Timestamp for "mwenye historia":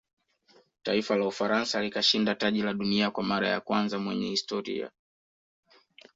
3.99-4.91